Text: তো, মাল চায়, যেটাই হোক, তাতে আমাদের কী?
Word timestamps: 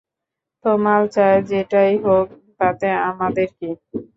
তো, 0.65 0.69
মাল 0.85 1.03
চায়, 1.15 1.39
যেটাই 1.49 1.93
হোক, 2.05 2.27
তাতে 2.59 2.87
আমাদের 3.09 3.47
কী? 3.57 3.69